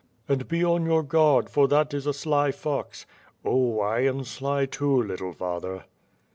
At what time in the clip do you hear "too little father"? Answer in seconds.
4.65-5.85